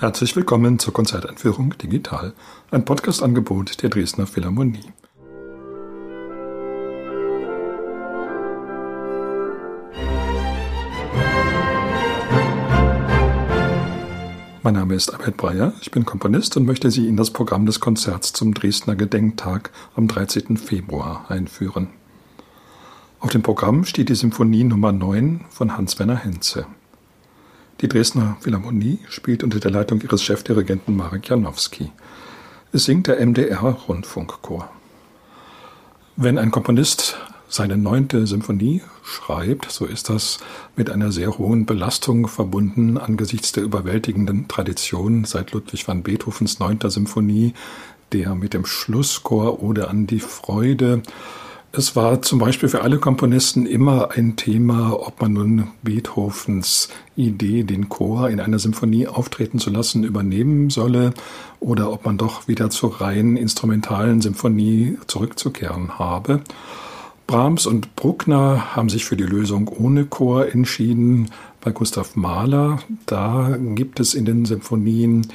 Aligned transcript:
Herzlich 0.00 0.36
willkommen 0.36 0.78
zur 0.78 0.92
Konzerteinführung 0.92 1.76
Digital, 1.76 2.32
ein 2.70 2.84
Podcast-Angebot 2.84 3.82
der 3.82 3.90
Dresdner 3.90 4.28
Philharmonie. 4.28 4.84
Mein 14.62 14.74
Name 14.74 14.94
ist 14.94 15.10
Albert 15.10 15.36
Breyer, 15.36 15.72
ich 15.80 15.90
bin 15.90 16.04
Komponist 16.04 16.56
und 16.56 16.64
möchte 16.64 16.92
Sie 16.92 17.08
in 17.08 17.16
das 17.16 17.32
Programm 17.32 17.66
des 17.66 17.80
Konzerts 17.80 18.32
zum 18.32 18.54
Dresdner 18.54 18.94
Gedenktag 18.94 19.72
am 19.96 20.06
13. 20.06 20.58
Februar 20.58 21.28
einführen. 21.28 21.88
Auf 23.18 23.30
dem 23.30 23.42
Programm 23.42 23.84
steht 23.84 24.10
die 24.10 24.14
Symphonie 24.14 24.62
Nummer 24.62 24.92
9 24.92 25.46
von 25.48 25.76
Hans-Werner 25.76 26.18
Henze. 26.18 26.66
Die 27.80 27.86
Dresdner 27.86 28.36
Philharmonie 28.40 28.98
spielt 29.08 29.44
unter 29.44 29.60
der 29.60 29.70
Leitung 29.70 30.00
ihres 30.00 30.24
Chefdirigenten 30.24 30.96
Marek 30.96 31.28
Janowski. 31.28 31.92
Es 32.72 32.84
singt 32.84 33.06
der 33.06 33.24
MDR-Rundfunkchor. 33.24 34.68
Wenn 36.16 36.38
ein 36.38 36.50
Komponist 36.50 37.16
seine 37.48 37.76
neunte 37.76 38.26
Symphonie 38.26 38.82
schreibt, 39.04 39.70
so 39.70 39.86
ist 39.86 40.10
das 40.10 40.40
mit 40.74 40.90
einer 40.90 41.12
sehr 41.12 41.38
hohen 41.38 41.66
Belastung 41.66 42.26
verbunden 42.26 42.98
angesichts 42.98 43.52
der 43.52 43.62
überwältigenden 43.62 44.48
Tradition 44.48 45.24
seit 45.24 45.52
Ludwig 45.52 45.86
van 45.86 46.02
Beethovens 46.02 46.58
neunter 46.58 46.90
Symphonie, 46.90 47.54
der 48.10 48.34
mit 48.34 48.54
dem 48.54 48.66
Schlusschor 48.66 49.62
Ode 49.62 49.86
an 49.86 50.08
die 50.08 50.18
Freude 50.18 51.02
es 51.78 51.94
war 51.94 52.20
zum 52.22 52.40
Beispiel 52.40 52.68
für 52.68 52.82
alle 52.82 52.98
Komponisten 52.98 53.64
immer 53.64 54.10
ein 54.10 54.34
Thema, 54.34 54.98
ob 55.00 55.22
man 55.22 55.32
nun 55.32 55.68
Beethovens 55.82 56.88
Idee, 57.14 57.62
den 57.62 57.88
Chor 57.88 58.28
in 58.30 58.40
einer 58.40 58.58
Symphonie 58.58 59.06
auftreten 59.06 59.60
zu 59.60 59.70
lassen, 59.70 60.02
übernehmen 60.02 60.70
solle 60.70 61.14
oder 61.60 61.92
ob 61.92 62.04
man 62.04 62.18
doch 62.18 62.48
wieder 62.48 62.68
zur 62.68 63.00
rein 63.00 63.36
instrumentalen 63.36 64.20
Symphonie 64.20 64.98
zurückzukehren 65.06 66.00
habe. 66.00 66.40
Brahms 67.28 67.66
und 67.66 67.94
Bruckner 67.94 68.74
haben 68.74 68.88
sich 68.88 69.04
für 69.04 69.16
die 69.16 69.24
Lösung 69.24 69.68
ohne 69.68 70.04
Chor 70.04 70.52
entschieden. 70.52 71.30
Bei 71.60 71.70
Gustav 71.70 72.16
Mahler, 72.16 72.80
da 73.06 73.56
gibt 73.56 74.00
es 74.00 74.14
in 74.14 74.24
den 74.24 74.46
Symphonien 74.46 75.28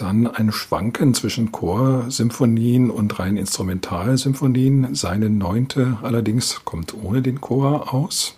dann 0.00 0.26
ein 0.26 0.52
Schwanken 0.52 1.14
zwischen 1.14 1.52
Chorsymphonien 1.52 2.90
und 2.90 3.18
rein 3.18 3.36
Instrumentalsymphonien. 3.36 4.94
Seine 4.94 5.30
neunte 5.30 5.98
allerdings 6.02 6.64
kommt 6.64 6.94
ohne 6.94 7.22
den 7.22 7.40
Chor 7.40 7.92
aus. 7.92 8.34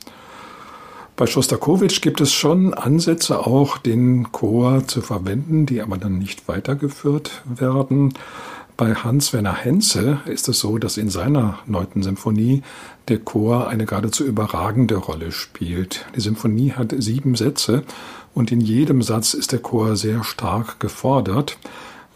Bei 1.17 1.27
Schostakowitsch 1.27 2.01
gibt 2.01 2.23
es 2.23 2.33
schon 2.33 2.73
Ansätze, 2.73 3.47
auch 3.47 3.77
den 3.77 4.33
Chor 4.33 4.89
zu 4.89 5.03
verwenden, 5.03 5.67
die 5.67 5.83
aber 5.83 5.99
dann 5.99 6.19
nicht 6.19 6.49
weitergeführt 6.49 7.43
werden. 7.45 8.15
Bei 8.81 8.95
Hans-Werner 8.95 9.57
Henze 9.57 10.21
ist 10.25 10.49
es 10.49 10.61
so, 10.61 10.79
dass 10.79 10.97
in 10.97 11.11
seiner 11.11 11.59
neunten 11.67 12.03
Symphonie 12.03 12.63
der 13.09 13.19
Chor 13.19 13.69
eine 13.69 13.85
geradezu 13.85 14.25
überragende 14.25 14.97
Rolle 14.97 15.33
spielt. 15.33 16.07
Die 16.17 16.21
Symphonie 16.23 16.73
hat 16.73 16.95
sieben 16.97 17.35
Sätze 17.35 17.83
und 18.33 18.51
in 18.51 18.63
jedem 18.63 19.03
Satz 19.03 19.35
ist 19.35 19.53
der 19.53 19.59
Chor 19.59 19.97
sehr 19.97 20.25
stark 20.25 20.81
gefordert. 20.81 21.59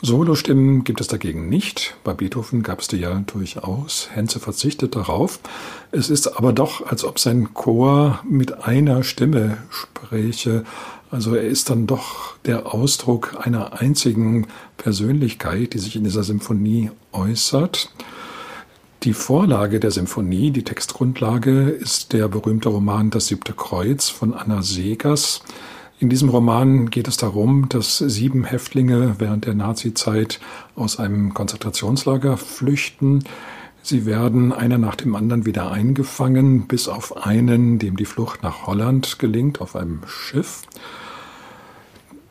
Solostimmen 0.01 0.85
gibt 0.85 1.03
es 1.03 1.07
dagegen 1.07 1.51
nicht. 1.51 1.97
Bei 2.03 2.15
Beethoven 2.15 2.63
gab 2.63 2.81
es 2.81 2.89
die 2.89 2.97
ja 2.97 3.23
durchaus. 3.27 4.09
Henze 4.15 4.41
verzichtet 4.41 4.97
darauf. 4.97 5.41
Es 5.93 6.09
ist 6.09 6.29
aber 6.39 6.55
doch, 6.55 6.87
als 6.87 7.05
ob 7.05 7.19
sein 7.19 7.53
Chor 7.53 8.21
mit 8.27 8.65
einer 8.65 9.03
Stimme 9.03 9.59
spräche. 9.69 10.65
Also 11.15 11.37
er 11.37 11.45
ist 11.45 11.71
dann 11.71 11.87
doch 11.87 12.37
der 12.45 12.75
Ausdruck 12.75 13.37
einer 13.41 13.81
einzigen 13.81 14.49
Persönlichkeit, 14.77 15.73
die 15.73 15.79
sich 15.79 15.95
in 15.95 16.03
dieser 16.03 16.25
Symphonie 16.25 16.91
äußert. 17.13 17.89
Die 19.05 19.13
Vorlage 19.13 19.79
der 19.79 19.93
Symphonie, 19.93 20.51
die 20.51 20.65
Textgrundlage, 20.65 21.69
ist 21.69 22.13
der 22.15 22.27
berühmte 22.27 22.69
Roman 22.69 23.11
Das 23.11 23.29
siebte 23.29 23.53
Kreuz 23.53 24.09
von 24.09 24.35
Anna 24.35 24.63
Segers. 24.63 25.45
In 26.01 26.09
diesem 26.09 26.31
Roman 26.31 26.91
geht 26.91 27.07
es 27.07 27.17
darum, 27.17 27.69
dass 27.69 27.99
sieben 27.99 28.43
Häftlinge 28.43 29.15
während 29.19 29.45
der 29.45 29.55
Nazizeit 29.55 30.41
aus 30.75 30.99
einem 30.99 31.33
Konzentrationslager 31.33 32.37
flüchten. 32.37 33.23
Sie 33.83 34.05
werden 34.05 34.53
einer 34.53 34.79
nach 34.79 34.97
dem 34.97 35.15
anderen 35.15 35.47
wieder 35.47 35.71
eingefangen, 35.71 36.67
bis 36.67 36.89
auf 36.89 37.25
einen, 37.25 37.79
dem 37.79 37.97
die 37.97 38.05
Flucht 38.05 38.43
nach 38.43 38.67
Holland 38.67 39.21
gelingt, 39.21 39.61
auf 39.61 39.77
einem 39.77 40.01
Schiff. 40.09 40.63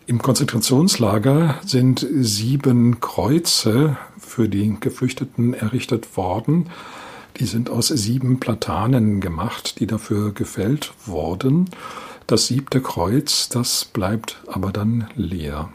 Im 0.06 0.22
Konzentrationslager 0.22 1.56
sind 1.66 2.06
sieben 2.12 3.00
Kreuze 3.00 3.96
für 4.20 4.50
die 4.50 4.76
Geflüchteten 4.80 5.54
errichtet 5.54 6.18
worden. 6.18 6.70
Die 7.38 7.46
sind 7.46 7.70
aus 7.70 7.88
sieben 7.88 8.40
Platanen 8.40 9.22
gemacht, 9.22 9.80
die 9.80 9.88
dafür 9.88 10.34
gefällt 10.34 10.94
wurden. 11.06 11.70
Das 12.28 12.48
siebte 12.48 12.82
Kreuz, 12.82 13.48
das 13.48 13.86
bleibt 13.86 14.42
aber 14.48 14.74
dann 14.74 15.08
leer. 15.16 15.70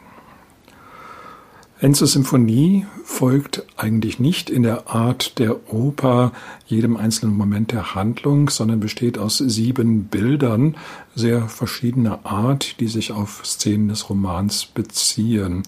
Enzes 1.80 2.14
Symphonie 2.14 2.86
folgt 3.04 3.62
eigentlich 3.76 4.18
nicht 4.18 4.50
in 4.50 4.64
der 4.64 4.90
Art 4.90 5.38
der 5.38 5.72
Oper 5.72 6.32
jedem 6.66 6.96
einzelnen 6.96 7.36
Moment 7.36 7.70
der 7.70 7.94
Handlung, 7.94 8.50
sondern 8.50 8.80
besteht 8.80 9.16
aus 9.16 9.38
sieben 9.38 10.06
Bildern 10.06 10.76
sehr 11.14 11.48
verschiedener 11.48 12.20
Art, 12.24 12.80
die 12.80 12.88
sich 12.88 13.12
auf 13.12 13.42
Szenen 13.44 13.88
des 13.88 14.10
Romans 14.10 14.66
beziehen. 14.66 15.62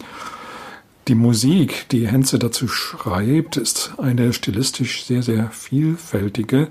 Die 1.07 1.15
Musik, 1.15 1.89
die 1.91 2.09
Henze 2.09 2.41
dazu 2.41 2.67
schreibt, 2.67 3.57
ist 3.57 3.95
eine 3.99 4.33
stilistisch 4.33 5.05
sehr, 5.05 5.23
sehr 5.23 5.51
vielfältige. 5.51 6.69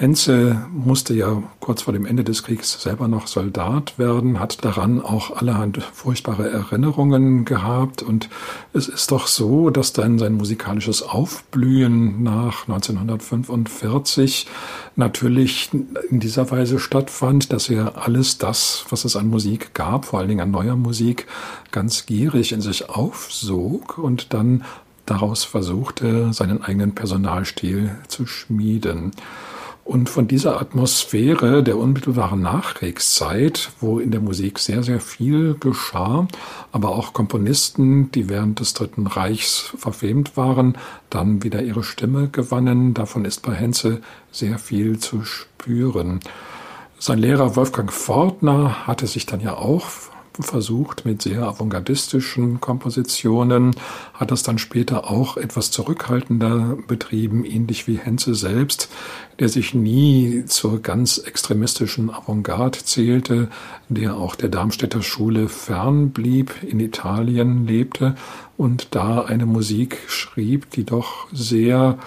Henze 0.00 0.66
musste 0.72 1.12
ja 1.12 1.42
kurz 1.60 1.82
vor 1.82 1.92
dem 1.92 2.06
Ende 2.06 2.24
des 2.24 2.42
Kriegs 2.42 2.80
selber 2.80 3.06
noch 3.06 3.26
Soldat 3.26 3.98
werden, 3.98 4.40
hat 4.40 4.64
daran 4.64 4.98
auch 4.98 5.36
allerhand 5.36 5.82
furchtbare 5.92 6.48
Erinnerungen 6.48 7.44
gehabt 7.44 8.02
und 8.02 8.30
es 8.72 8.88
ist 8.88 9.10
doch 9.12 9.26
so, 9.26 9.68
dass 9.68 9.92
dann 9.92 10.18
sein 10.18 10.32
musikalisches 10.32 11.02
Aufblühen 11.02 12.22
nach 12.22 12.62
1945 12.66 14.46
natürlich 14.96 15.68
in 16.08 16.18
dieser 16.18 16.50
Weise 16.50 16.78
stattfand, 16.78 17.52
dass 17.52 17.68
er 17.68 18.02
alles 18.02 18.38
das, 18.38 18.86
was 18.88 19.04
es 19.04 19.16
an 19.16 19.28
Musik 19.28 19.74
gab, 19.74 20.06
vor 20.06 20.20
allen 20.20 20.28
Dingen 20.28 20.40
an 20.40 20.50
neuer 20.50 20.76
Musik, 20.76 21.26
ganz 21.72 22.06
gierig 22.06 22.52
in 22.52 22.62
sich 22.62 22.88
aufsog 22.88 23.98
und 23.98 24.32
dann 24.32 24.64
daraus 25.04 25.44
versuchte, 25.44 26.32
seinen 26.32 26.62
eigenen 26.62 26.94
Personalstil 26.94 27.98
zu 28.08 28.24
schmieden. 28.26 29.12
Und 29.90 30.08
von 30.08 30.28
dieser 30.28 30.60
Atmosphäre 30.60 31.64
der 31.64 31.76
unmittelbaren 31.76 32.40
Nachkriegszeit, 32.40 33.72
wo 33.80 33.98
in 33.98 34.12
der 34.12 34.20
Musik 34.20 34.60
sehr, 34.60 34.84
sehr 34.84 35.00
viel 35.00 35.56
geschah, 35.58 36.28
aber 36.70 36.90
auch 36.90 37.12
Komponisten, 37.12 38.12
die 38.12 38.28
während 38.28 38.60
des 38.60 38.72
Dritten 38.72 39.08
Reichs 39.08 39.74
verfemt 39.76 40.36
waren, 40.36 40.78
dann 41.10 41.42
wieder 41.42 41.60
ihre 41.64 41.82
Stimme 41.82 42.28
gewannen. 42.28 42.94
Davon 42.94 43.24
ist 43.24 43.42
bei 43.42 43.52
Henze 43.52 44.00
sehr 44.30 44.60
viel 44.60 45.00
zu 45.00 45.24
spüren. 45.24 46.20
Sein 47.00 47.18
Lehrer 47.18 47.56
Wolfgang 47.56 47.92
Fortner 47.92 48.86
hatte 48.86 49.08
sich 49.08 49.26
dann 49.26 49.40
ja 49.40 49.54
auch 49.54 49.88
versucht 50.42 51.04
mit 51.04 51.22
sehr 51.22 51.42
avantgardistischen 51.42 52.60
Kompositionen, 52.60 53.74
hat 54.14 54.30
das 54.30 54.42
dann 54.42 54.58
später 54.58 55.10
auch 55.10 55.36
etwas 55.36 55.70
zurückhaltender 55.70 56.76
betrieben, 56.86 57.44
ähnlich 57.44 57.86
wie 57.86 57.98
Henze 57.98 58.34
selbst, 58.34 58.88
der 59.38 59.48
sich 59.48 59.74
nie 59.74 60.44
zur 60.46 60.80
ganz 60.82 61.18
extremistischen 61.18 62.10
Avantgarde 62.10 62.78
zählte, 62.78 63.48
der 63.88 64.16
auch 64.16 64.34
der 64.34 64.48
Darmstädter 64.48 65.02
Schule 65.02 65.48
fern 65.48 66.10
blieb, 66.10 66.54
in 66.62 66.80
Italien 66.80 67.66
lebte 67.66 68.14
und 68.56 68.94
da 68.94 69.22
eine 69.22 69.46
Musik 69.46 69.98
schrieb, 70.06 70.70
die 70.70 70.84
doch 70.84 71.26
sehr 71.32 71.98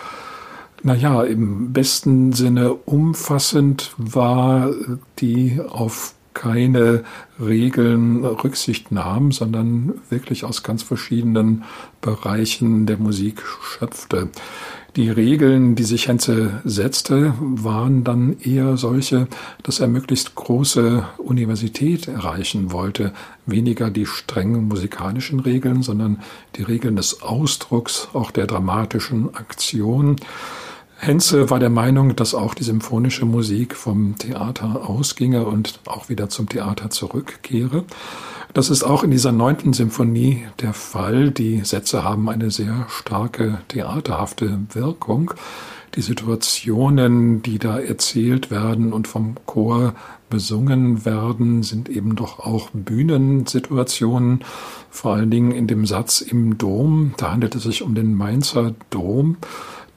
naja, 0.84 1.24
im 1.24 1.72
besten 1.72 2.34
Sinne 2.34 2.74
umfassend 2.74 3.94
war, 3.98 4.70
die 5.20 5.62
auf 5.68 6.14
keine 6.34 7.04
Regeln 7.40 8.26
Rücksicht 8.26 8.92
nahm, 8.92 9.32
sondern 9.32 9.94
wirklich 10.10 10.46
aus 10.46 10.64
ganz 10.64 10.84
verschiedenen 10.84 11.64
Bereichen 12.02 12.86
der 12.86 12.98
Musik 12.98 13.44
schöpfte. 13.62 14.30
Die 14.96 15.10
Regeln, 15.10 15.74
die 15.74 15.84
sich 15.84 16.08
Henze 16.08 16.62
setzte, 16.66 17.34
waren 17.40 18.04
dann 18.04 18.38
eher 18.40 18.78
solche, 18.78 19.28
dass 19.64 19.80
er 19.80 19.88
möglichst 19.88 20.36
große 20.36 21.04
Universität 21.18 22.08
erreichen 22.08 22.72
wollte. 22.72 23.12
Weniger 23.48 23.90
die 23.90 24.06
strengen 24.06 24.68
musikalischen 24.68 25.40
Regeln, 25.40 25.82
sondern 25.82 26.22
die 26.58 26.62
Regeln 26.62 26.96
des 26.96 27.24
Ausdrucks, 27.24 28.10
auch 28.14 28.30
der 28.30 28.46
dramatischen 28.46 29.34
Aktion. 29.34 30.18
Henze 31.04 31.50
war 31.50 31.60
der 31.60 31.70
Meinung, 31.70 32.16
dass 32.16 32.34
auch 32.34 32.54
die 32.54 32.64
symphonische 32.64 33.26
Musik 33.26 33.76
vom 33.76 34.18
Theater 34.18 34.90
ausginge 34.90 35.46
und 35.46 35.82
auch 35.86 36.08
wieder 36.08 36.30
zum 36.30 36.48
Theater 36.48 36.90
zurückkehre. 36.90 37.84
Das 38.54 38.70
ist 38.70 38.84
auch 38.84 39.04
in 39.04 39.12
dieser 39.12 39.34
neunten 39.34 39.74
Symphonie 39.74 40.46
der 40.62 40.74
Fall. 40.74 41.32
Die 41.32 41.60
Sätze 41.66 42.06
haben 42.06 42.30
eine 42.30 42.52
sehr 42.52 42.86
starke 42.88 43.60
theaterhafte 43.68 44.60
Wirkung. 44.72 45.34
Die 45.96 46.02
Situationen, 46.02 47.42
die 47.42 47.60
da 47.60 47.80
erzählt 47.80 48.50
werden 48.50 48.94
und 48.94 49.10
vom 49.10 49.36
Chor 49.46 49.96
besungen 50.30 51.04
werden, 51.04 51.64
sind 51.64 51.90
eben 51.90 52.16
doch 52.16 52.40
auch 52.40 52.70
Bühnensituationen. 52.72 54.46
Vor 54.90 55.16
allen 55.16 55.32
Dingen 55.32 55.52
in 55.52 55.68
dem 55.68 55.86
Satz 55.86 56.22
im 56.22 56.58
Dom. 56.58 57.14
Da 57.18 57.32
handelt 57.32 57.56
es 57.56 57.64
sich 57.64 57.82
um 57.82 57.94
den 57.94 58.16
Mainzer 58.16 58.74
Dom. 58.90 59.36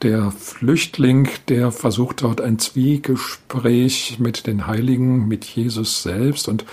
Der 0.02 0.30
Flüchtling, 0.30 1.28
der 1.48 1.72
versucht 1.72 2.22
dort 2.22 2.42
ein 2.42 2.58
Zwiegespräch 2.58 4.18
mit 4.18 4.46
den 4.46 4.66
Heiligen, 4.66 5.26
mit 5.26 5.44
Jesus 5.44 6.02
selbst 6.02 6.48
und 6.48 6.66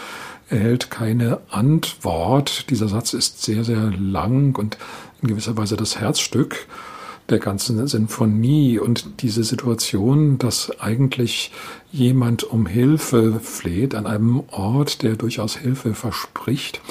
erhält 0.50 0.92
keine 0.92 1.40
Antwort. 1.50 2.70
Dieser 2.70 2.90
Satz 2.90 3.14
ist 3.14 3.42
sehr, 3.42 3.64
sehr 3.64 3.92
lang 3.92 4.58
und 4.58 4.78
in 5.22 5.30
gewisser 5.30 5.56
Weise 5.56 5.78
das 5.78 6.00
Herzstück 6.00 6.68
der 7.30 7.40
ganzen 7.40 7.88
Sinfonie 7.88 8.80
und 8.80 9.22
diese 9.22 9.44
Situation, 9.44 10.38
dass 10.38 10.82
eigentlich 10.82 11.52
jemand 11.92 12.44
um 12.44 12.66
Hilfe 12.66 13.40
fleht 13.40 13.96
an 13.96 14.06
einem 14.06 14.44
Ort, 14.52 15.02
der 15.04 15.16
durchaus 15.16 15.56
Hilfe 15.56 15.94
verspricht, 15.94 16.82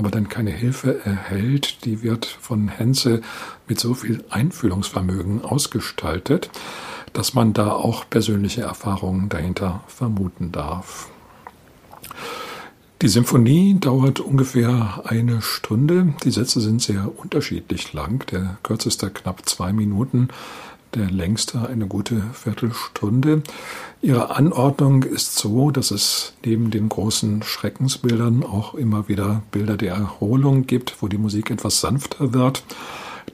aber 0.00 0.10
dann 0.10 0.30
keine 0.30 0.50
Hilfe 0.50 1.04
erhält, 1.04 1.84
die 1.84 2.02
wird 2.02 2.24
von 2.24 2.68
Henze 2.68 3.20
mit 3.68 3.78
so 3.78 3.92
viel 3.92 4.24
Einfühlungsvermögen 4.30 5.44
ausgestaltet, 5.44 6.48
dass 7.12 7.34
man 7.34 7.52
da 7.52 7.72
auch 7.72 8.08
persönliche 8.08 8.62
Erfahrungen 8.62 9.28
dahinter 9.28 9.84
vermuten 9.88 10.52
darf. 10.52 11.10
Die 13.02 13.08
Symphonie 13.08 13.76
dauert 13.78 14.20
ungefähr 14.20 15.02
eine 15.04 15.42
Stunde. 15.42 16.14
Die 16.24 16.30
Sätze 16.30 16.62
sind 16.62 16.80
sehr 16.80 17.18
unterschiedlich 17.18 17.92
lang. 17.92 18.26
Der 18.30 18.56
kürzeste 18.62 19.10
knapp 19.10 19.46
zwei 19.46 19.74
Minuten, 19.74 20.28
der 20.94 21.10
längste 21.10 21.68
eine 21.68 21.86
gute 21.86 22.22
Viertelstunde. 22.32 23.42
Ihre 24.02 24.34
Anordnung 24.36 25.02
ist 25.02 25.36
so, 25.36 25.70
dass 25.70 25.90
es 25.90 26.32
neben 26.44 26.70
den 26.70 26.88
großen 26.88 27.42
Schreckensbildern 27.42 28.42
auch 28.42 28.74
immer 28.74 29.08
wieder 29.08 29.42
Bilder 29.50 29.76
der 29.76 29.94
Erholung 29.94 30.66
gibt, 30.66 31.00
wo 31.00 31.08
die 31.08 31.18
Musik 31.18 31.50
etwas 31.50 31.80
sanfter 31.80 32.32
wird. 32.32 32.64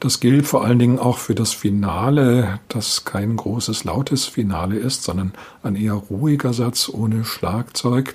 Das 0.01 0.21
gilt 0.21 0.47
vor 0.47 0.65
allen 0.65 0.79
Dingen 0.79 0.99
auch 0.99 1.19
für 1.19 1.35
das 1.35 1.53
Finale, 1.53 2.61
das 2.69 3.05
kein 3.05 3.37
großes, 3.37 3.85
lautes 3.85 4.27
Finale 4.27 4.77
ist, 4.77 5.05
sondern 5.05 5.33
ein 5.63 5.77
eher 5.77 5.95
ruhiger 5.95 6.53
Satz 6.53 6.91
ohne 6.93 7.25
Schlagzeug. 7.25 8.15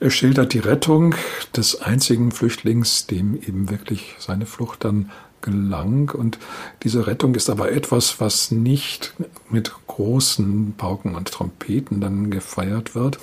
Er 0.00 0.10
schildert 0.10 0.52
die 0.52 0.60
Rettung 0.60 1.16
des 1.56 1.82
einzigen 1.82 2.30
Flüchtlings, 2.30 3.08
dem 3.08 3.34
eben 3.34 3.68
wirklich 3.68 4.14
seine 4.20 4.46
Flucht 4.46 4.84
dann 4.84 5.10
gelang. 5.40 6.10
Und 6.10 6.38
diese 6.82 7.06
Rettung 7.06 7.34
ist 7.34 7.50
aber 7.50 7.72
etwas, 7.72 8.20
was 8.20 8.50
nicht 8.50 9.14
mit 9.50 9.72
großen 9.86 10.74
Pauken 10.76 11.14
und 11.14 11.30
Trompeten 11.30 12.00
dann 12.00 12.30
gefeiert 12.30 12.94
wird, 12.94 13.18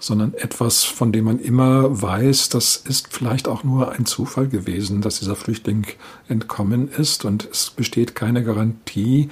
sondern 0.00 0.34
etwas, 0.34 0.84
von 0.84 1.12
dem 1.12 1.26
man 1.26 1.38
immer 1.38 2.02
weiß, 2.02 2.48
das 2.48 2.76
ist 2.76 3.12
vielleicht 3.12 3.48
auch 3.48 3.64
nur 3.64 3.92
ein 3.92 4.06
Zufall 4.06 4.48
gewesen, 4.48 5.00
dass 5.00 5.20
dieser 5.20 5.36
Flüchtling 5.36 5.86
entkommen 6.28 6.88
ist. 6.88 7.24
Und 7.24 7.48
es 7.50 7.70
besteht 7.70 8.14
keine 8.14 8.44
Garantie, 8.44 9.28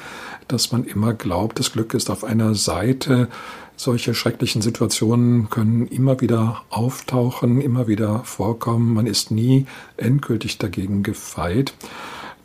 dass 0.49 0.73
man 0.73 0.85
immer 0.85 1.15
glaubt, 1.15 1.59
das 1.59 1.73
Glück 1.73 1.95
ist 1.95 2.11
auf 2.11 2.25
einer 2.25 2.55
Seite, 2.55 3.29
solche 3.77 4.15
schrecklichen 4.15 4.63
Situationen 4.63 5.51
können 5.51 5.87
immer 5.89 6.21
wieder 6.21 6.63
auftauchen, 6.71 7.61
immer 7.61 7.89
wieder 7.89 8.21
vorkommen. 8.21 8.95
Man 8.95 9.07
ist 9.07 9.31
nie 9.31 9.67
endgültig 9.97 10.59
dagegen 10.59 11.03
gefeit. 11.03 11.75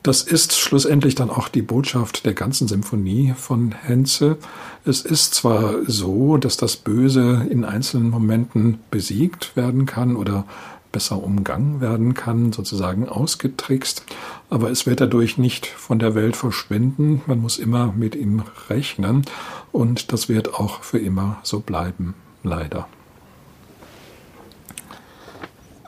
Das 0.01 0.21
ist 0.21 0.57
schlussendlich 0.57 1.15
dann 1.15 1.29
auch 1.29 1.49
die 1.49 1.61
Botschaft 1.61 2.25
der 2.25 2.33
ganzen 2.33 2.69
Symphonie 2.69 3.33
von 3.37 3.73
Henze. 3.73 4.37
Es 4.85 5.01
ist 5.01 5.33
zwar 5.33 5.85
so, 5.85 6.37
dass 6.37 6.55
das 6.55 6.77
Böse 6.77 7.45
in 7.49 7.65
einzelnen 7.65 8.09
Momenten 8.09 8.79
besiegt 8.91 9.57
werden 9.57 9.85
kann 9.85 10.15
oder 10.15 10.45
besser 10.93 11.21
umgangen 11.21 11.81
werden 11.81 12.13
kann, 12.13 12.53
sozusagen 12.53 13.09
ausgetrickst. 13.09 14.03
Aber 14.49 14.71
es 14.71 14.85
wird 14.85 15.01
dadurch 15.01 15.37
nicht 15.37 15.67
von 15.67 15.99
der 15.99 16.15
Welt 16.15 16.35
verschwinden. 16.35 17.21
Man 17.27 17.41
muss 17.41 17.57
immer 17.57 17.91
mit 17.91 18.15
ihm 18.15 18.43
rechnen. 18.69 19.25
Und 19.71 20.13
das 20.13 20.29
wird 20.29 20.53
auch 20.53 20.81
für 20.81 20.97
immer 20.97 21.39
so 21.43 21.59
bleiben, 21.59 22.15
leider. 22.43 22.87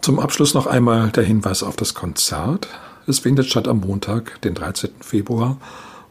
Zum 0.02 0.20
Abschluss 0.20 0.54
noch 0.54 0.68
einmal 0.68 1.12
der 1.12 1.24
Hinweis 1.24 1.64
auf 1.64 1.76
das 1.76 1.94
Konzert. 1.94 2.68
Es 3.12 3.20
findet 3.20 3.48
statt 3.48 3.68
am 3.68 3.82
Montag, 3.82 4.40
den 4.40 4.54
13. 4.56 4.90
Februar 5.02 5.58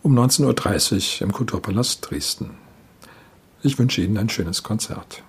um 0.03 0.19
19.30 0.19 1.23
Uhr 1.23 1.29
im 1.29 1.33
Kulturpalast 1.33 2.11
Dresden. 2.11 2.51
Ich 3.63 3.79
wünsche 3.79 4.03
Ihnen 4.03 4.19
ein 4.19 4.29
schönes 4.29 4.63
Konzert. 4.63 5.23